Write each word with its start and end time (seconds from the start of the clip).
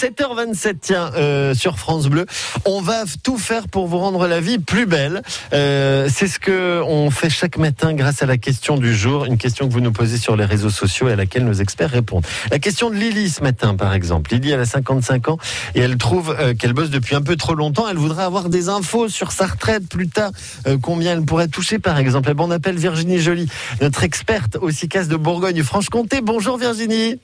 7h27, 0.00 0.76
tiens, 0.80 1.10
euh, 1.14 1.52
sur 1.52 1.78
France 1.78 2.06
Bleu. 2.06 2.24
On 2.64 2.80
va 2.80 3.04
tout 3.22 3.36
faire 3.36 3.68
pour 3.68 3.86
vous 3.86 3.98
rendre 3.98 4.26
la 4.26 4.40
vie 4.40 4.58
plus 4.58 4.86
belle. 4.86 5.20
Euh, 5.52 6.08
c'est 6.10 6.26
ce 6.26 6.38
que 6.38 6.80
on 6.86 7.10
fait 7.10 7.28
chaque 7.28 7.58
matin 7.58 7.92
grâce 7.92 8.22
à 8.22 8.26
la 8.26 8.38
question 8.38 8.78
du 8.78 8.94
jour, 8.94 9.26
une 9.26 9.36
question 9.36 9.68
que 9.68 9.72
vous 9.74 9.82
nous 9.82 9.92
posez 9.92 10.16
sur 10.16 10.36
les 10.36 10.46
réseaux 10.46 10.70
sociaux 10.70 11.10
et 11.10 11.12
à 11.12 11.16
laquelle 11.16 11.44
nos 11.44 11.52
experts 11.52 11.90
répondent. 11.90 12.24
La 12.50 12.58
question 12.58 12.88
de 12.88 12.94
Lily 12.94 13.28
ce 13.28 13.42
matin, 13.42 13.74
par 13.74 13.92
exemple. 13.92 14.32
Lily, 14.32 14.52
elle 14.52 14.60
a 14.60 14.64
55 14.64 15.28
ans 15.28 15.38
et 15.74 15.80
elle 15.80 15.98
trouve 15.98 16.34
euh, 16.40 16.54
qu'elle 16.54 16.72
bosse 16.72 16.88
depuis 16.88 17.14
un 17.14 17.22
peu 17.22 17.36
trop 17.36 17.54
longtemps. 17.54 17.86
Elle 17.86 17.98
voudrait 17.98 18.24
avoir 18.24 18.48
des 18.48 18.70
infos 18.70 19.10
sur 19.10 19.32
sa 19.32 19.48
retraite 19.48 19.86
plus 19.86 20.08
tard, 20.08 20.30
euh, 20.66 20.78
combien 20.80 21.12
elle 21.12 21.26
pourrait 21.26 21.48
toucher, 21.48 21.78
par 21.78 21.98
exemple. 21.98 22.30
Et 22.30 22.34
bon, 22.34 22.48
on 22.48 22.52
appelle 22.52 22.78
Virginie 22.78 23.18
Joly, 23.18 23.48
notre 23.82 24.02
experte 24.02 24.56
au 24.62 24.70
CICAS 24.70 25.04
de 25.04 25.16
Bourgogne-Franche-Comté. 25.16 26.22
Bonjour 26.22 26.56
Virginie. 26.56 27.20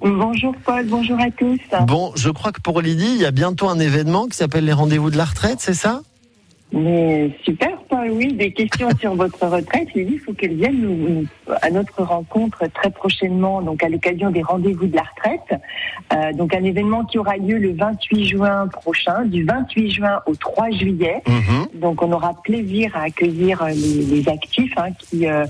Bonjour 0.00 0.54
Paul, 0.64 0.84
bonjour 0.86 1.18
à 1.20 1.30
tous. 1.30 1.58
Bon, 1.86 2.12
je 2.16 2.28
crois 2.30 2.52
que 2.52 2.60
pour 2.60 2.80
Lydie, 2.80 3.12
il 3.16 3.22
y 3.22 3.26
a 3.26 3.30
bientôt 3.30 3.68
un 3.68 3.78
événement 3.78 4.26
qui 4.26 4.36
s'appelle 4.36 4.64
les 4.64 4.72
rendez-vous 4.72 5.10
de 5.10 5.16
la 5.16 5.24
retraite, 5.24 5.58
c'est 5.60 5.74
ça? 5.74 6.02
Mais 6.72 7.30
super 7.44 7.68
Paul, 7.88 8.10
oui, 8.10 8.32
des 8.32 8.50
questions 8.52 8.88
sur 9.00 9.14
votre 9.14 9.46
retraite. 9.46 9.94
Lily, 9.94 10.14
il 10.14 10.18
faut 10.18 10.32
qu'elle 10.32 10.54
vienne 10.56 10.80
nous- 10.80 11.24
à 11.62 11.70
notre 11.70 12.02
rencontre 12.02 12.64
très 12.74 12.90
prochainement, 12.90 13.62
donc 13.62 13.82
à 13.84 13.88
l'occasion 13.88 14.30
des 14.30 14.42
rendez-vous 14.42 14.86
de 14.86 14.96
la 14.96 15.02
retraite. 15.02 15.60
Euh, 16.12 16.32
donc 16.32 16.52
un 16.54 16.64
événement 16.64 17.04
qui 17.04 17.18
aura 17.18 17.36
lieu 17.36 17.58
le 17.58 17.74
28 17.74 18.24
juin 18.26 18.66
prochain, 18.68 19.24
du 19.24 19.44
28 19.44 19.90
juin 19.90 20.18
au 20.26 20.34
3 20.34 20.70
juillet. 20.70 21.22
Mhm. 21.28 21.80
Donc 21.80 22.02
on 22.02 22.10
aura 22.10 22.32
plaisir 22.42 22.90
à 22.96 23.02
accueillir 23.02 23.62
euh, 23.62 23.68
les, 23.68 24.02
les 24.22 24.28
actifs 24.28 24.72
hein, 24.76 24.88
qui, 24.98 25.28
euh, 25.28 25.44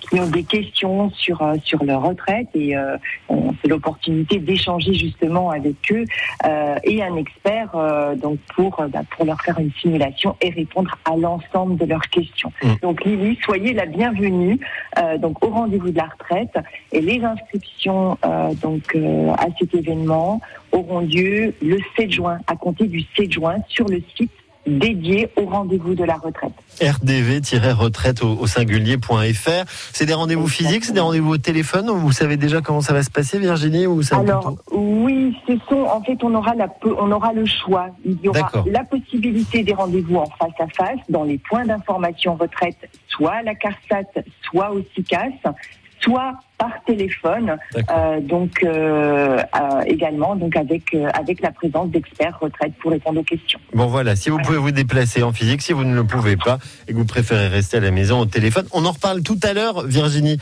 qui 0.00 0.18
ont 0.20 0.28
des 0.28 0.44
questions 0.44 1.10
sur, 1.10 1.42
euh, 1.42 1.54
sur 1.64 1.84
leur 1.84 2.02
retraite 2.02 2.48
et 2.54 2.76
euh, 2.76 2.96
on- 3.28 3.52
c'est 3.60 3.68
l'opportunité 3.68 4.38
d'échanger 4.38 4.94
justement 4.94 5.50
avec 5.50 5.74
eux 5.90 6.04
euh, 6.46 6.76
et 6.84 7.02
un 7.02 7.16
expert 7.16 7.70
euh, 7.74 8.14
donc 8.14 8.38
pour, 8.54 8.80
euh, 8.80 8.88
bah, 8.88 9.00
pour 9.10 9.24
leur 9.24 9.40
faire 9.42 9.58
une 9.58 9.72
simulation 9.80 10.36
et 10.40 10.50
répondre 10.50 10.96
à 11.04 11.16
l'ensemble 11.16 11.76
de 11.76 11.84
leurs 11.86 12.08
questions. 12.08 12.52
Mm. 12.62 12.68
Donc 12.82 13.04
Lily, 13.04 13.38
soyez 13.44 13.72
la 13.72 13.86
bienvenue 13.86 14.58
euh, 14.98 15.18
donc 15.18 15.44
au 15.44 15.48
rendez-vous 15.50 15.90
de 15.90 15.96
la 15.96 16.06
retraite 16.06 16.56
et 16.92 17.00
les 17.00 17.22
inscriptions 17.22 18.16
euh, 18.24 18.54
donc 18.62 18.82
euh, 18.94 19.32
à 19.32 19.46
cet 19.58 19.74
événement 19.74 20.40
auront 20.72 21.00
lieu 21.00 21.54
le 21.62 21.78
7 21.96 22.10
juin 22.12 22.38
à 22.46 22.56
compter 22.56 22.86
du 22.86 23.02
7 23.16 23.32
juin 23.32 23.56
sur 23.68 23.86
le 23.88 24.00
site 24.16 24.30
dédié 24.68 25.30
au 25.36 25.46
rendez-vous 25.46 25.94
de 25.94 26.04
la 26.04 26.14
retraite. 26.14 26.52
rdv-retraite 26.80 28.22
au, 28.22 28.38
au 28.38 28.46
singulier.fr. 28.46 29.64
C'est 29.92 30.06
des 30.06 30.14
rendez-vous 30.14 30.48
physiques, 30.48 30.84
c'est 30.84 30.92
des 30.92 31.00
rendez-vous 31.00 31.32
au 31.32 31.38
téléphone. 31.38 31.90
Vous 31.90 32.12
savez 32.12 32.36
déjà 32.36 32.60
comment 32.60 32.80
ça 32.80 32.92
va 32.92 33.02
se 33.02 33.10
passer, 33.10 33.38
Virginie, 33.38 33.86
ou 33.86 34.02
ça 34.02 34.18
Alors 34.18 34.56
oui, 34.70 35.36
ce 35.46 35.54
sont 35.68 35.82
en 35.82 36.02
fait 36.02 36.22
on 36.22 36.34
aura 36.34 36.54
la 36.54 36.68
on 36.84 37.10
aura 37.10 37.32
le 37.32 37.44
choix. 37.46 37.88
Il 38.04 38.18
y 38.22 38.28
aura 38.28 38.50
la 38.66 38.84
possibilité 38.84 39.62
des 39.62 39.74
rendez-vous 39.74 40.16
en 40.16 40.26
face 40.26 40.52
à 40.58 40.66
face 40.68 41.00
dans 41.08 41.24
les 41.24 41.38
points 41.38 41.64
d'information 41.64 42.34
retraite, 42.34 42.88
soit 43.08 43.34
à 43.34 43.42
la 43.42 43.54
CARSAT, 43.54 44.22
soit 44.42 44.72
au 44.72 44.82
CICAS, 44.94 45.32
soit 46.00 46.34
par 46.58 46.70
téléphone. 46.86 47.56
Euh, 47.76 48.20
donc 48.20 48.62
euh, 48.62 49.38
euh, 49.38 49.80
également 49.86 50.34
donc 50.36 50.56
avec 50.56 50.94
avec 51.14 51.40
la 51.40 51.52
présence 51.52 51.88
d'experts 51.90 52.38
retraite 52.40 52.72
pour 52.80 52.90
répondre 52.90 53.20
aux 53.20 53.24
questions. 53.24 53.60
Bon 53.72 53.86
voilà, 53.86 54.16
si 54.16 54.28
vous 54.30 54.38
pouvez 54.38 54.58
vous 54.58 54.72
déplacer 54.72 55.22
en 55.22 55.32
physique, 55.32 55.62
si 55.62 55.72
vous 55.72 55.84
ne 55.84 55.94
le 55.94 56.04
pouvez 56.04 56.36
pas 56.36 56.58
et 56.88 56.92
que 56.92 56.98
vous 56.98 57.04
préférez 57.04 57.48
rester 57.48 57.76
à 57.76 57.80
la 57.80 57.90
maison 57.90 58.20
au 58.20 58.26
téléphone, 58.26 58.66
on 58.72 58.84
en 58.84 58.92
reparle 58.92 59.22
tout 59.22 59.38
à 59.42 59.52
l'heure, 59.52 59.86
Virginie, 59.86 60.38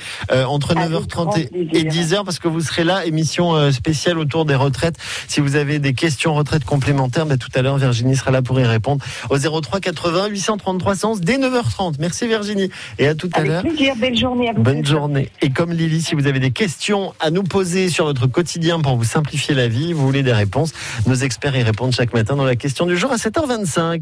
entre 0.49 0.77
Avec 0.77 0.91
9h30 0.91 1.39
et, 1.39 1.79
et 1.79 1.85
plaisir. 1.85 2.23
10h 2.23 2.25
parce 2.25 2.39
que 2.39 2.49
vous 2.49 2.61
serez 2.61 2.85
là, 2.85 3.05
émission 3.05 3.71
spéciale 3.71 4.19
autour 4.19 4.45
des 4.45 4.55
retraites. 4.55 4.97
Si 5.29 5.41
vous 5.41 5.57
avez 5.57 5.79
des 5.79 5.93
questions 5.93 6.35
retraites 6.35 6.65
complémentaires, 6.65 7.27
ben, 7.27 7.37
tout 7.37 7.51
à 7.55 7.63
l'heure 7.63 7.77
Virginie 7.77 8.17
sera 8.17 8.31
là 8.31 8.43
pour 8.43 8.59
y 8.59 8.65
répondre 8.65 9.05
au 9.31 9.39
03 9.39 9.81
80 9.81 10.29
833 10.29 10.95
100 10.95 11.17
dès 11.21 11.39
9h30. 11.39 11.97
Merci 11.99 12.27
Virginie 12.27 12.71
et 12.99 13.09
à 13.09 13.15
tout 13.15 13.29
à 13.35 13.39
Avec 13.39 13.51
l'heure. 13.51 13.63
plaisir, 13.63 13.95
belle 13.97 14.17
journée 14.17 14.49
à 14.49 14.53
vous. 14.53 14.63
Bonne 14.63 14.85
journée. 14.85 15.29
Et 15.43 15.51
comme 15.51 15.73
Lily, 15.73 16.06
si 16.07 16.15
vous 16.15 16.29
avez 16.29 16.39
des 16.39 16.53
questions 16.53 17.15
à 17.19 17.33
nous 17.33 17.43
poser 17.43 17.89
sur 17.89 18.05
votre 18.05 18.29
quotidien 18.29 18.79
pour 18.81 18.97
vous 18.97 19.03
simplifier 19.03 19.57
la 19.57 19.67
vie, 19.67 19.93
vous 19.93 20.07
voulez 20.07 20.23
des 20.23 20.33
réponses, 20.33 20.73
nos 21.05 21.17
experts 21.17 21.57
y 21.57 21.65
répondent 21.65 21.93
chaque 21.93 22.15
matin 22.15 22.37
dans 22.37 22.45
la 22.45 22.55
question 22.55 22.87
du 22.87 22.97
jour 22.97 23.11
à 23.11 23.17
7h25. 23.17 23.99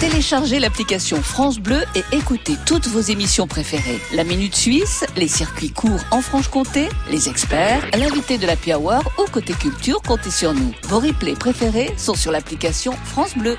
Téléchargez 0.00 0.58
l'application 0.58 1.20
France 1.20 1.58
Bleu 1.58 1.80
et 1.94 2.02
écoutez 2.16 2.54
toutes 2.64 2.86
vos 2.86 3.00
émissions 3.00 3.46
préférées. 3.46 4.00
La 4.14 4.24
Minute 4.24 4.54
Suisse, 4.54 5.04
les 5.16 5.28
circuits 5.28 5.70
courts 5.70 6.00
en 6.10 6.22
Franche-Comté, 6.22 6.88
les 7.10 7.28
experts, 7.28 7.84
l'invité 7.98 8.38
de 8.38 8.46
la 8.46 8.54
Hour 8.78 9.02
ou 9.18 9.30
côté 9.30 9.52
culture, 9.52 10.00
comptez 10.00 10.30
sur 10.30 10.54
nous. 10.54 10.72
Vos 10.84 11.00
replays 11.00 11.34
préférés 11.34 11.92
sont 11.98 12.14
sur 12.14 12.32
l'application 12.32 12.92
France 13.04 13.36
Bleu. 13.36 13.58